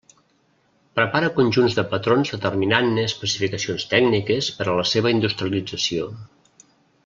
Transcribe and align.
Prepara 0.99 1.29
conjunts 1.39 1.75
de 1.79 1.83
patrons 1.91 2.33
determinant-ne 2.37 3.05
especificacions 3.11 3.87
tècniques 3.95 4.49
per 4.61 4.69
a 4.73 4.77
la 4.81 4.87
seva 4.95 5.15
industrialització. 5.19 6.13